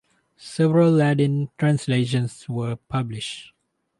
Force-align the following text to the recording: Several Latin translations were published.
Several 0.35 0.89
Latin 0.91 1.51
translations 1.59 2.49
were 2.49 2.75
published. 2.75 3.53